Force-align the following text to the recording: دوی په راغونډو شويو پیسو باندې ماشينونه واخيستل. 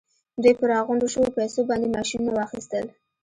دوی 0.41 0.53
په 0.59 0.65
راغونډو 0.73 1.11
شويو 1.13 1.35
پیسو 1.37 1.59
باندې 1.69 1.93
ماشينونه 1.97 2.31
واخيستل. 2.35 2.85